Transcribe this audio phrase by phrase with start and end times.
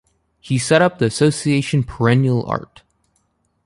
[0.39, 2.81] He set up the association Perennial Art.